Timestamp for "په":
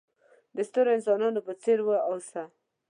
1.47-1.53